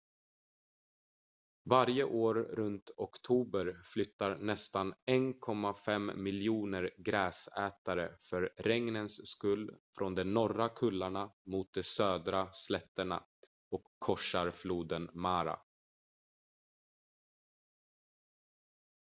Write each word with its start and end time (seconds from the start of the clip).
varje 1.69 2.03
år 2.03 2.33
runt 2.35 2.91
oktober 2.97 3.81
flyttar 3.85 4.35
nästan 4.35 4.93
1,5 5.07 6.15
miljoner 6.17 6.91
gräsätare 6.97 8.15
för 8.19 8.53
regnens 8.57 9.27
skull 9.27 9.75
från 9.97 10.15
de 10.15 10.23
norra 10.23 10.69
kullarna 10.69 11.31
mot 11.45 11.73
de 11.73 11.83
södra 11.83 12.53
slätterna 12.53 13.23
och 13.71 13.83
korsar 13.99 14.51
floden 14.51 15.09
mara 15.13 15.59